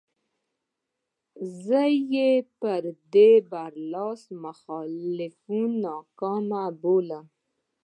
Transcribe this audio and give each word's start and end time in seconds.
زه 1.63 1.81
یې 2.13 2.31
پر 2.59 2.83
ده 3.13 3.29
برلاسي 3.51 4.31
مخالفین 4.45 5.69
ناکام 5.85 6.47
بولم. 6.81 7.25